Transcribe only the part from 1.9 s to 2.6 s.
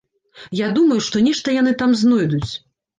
знойдуць.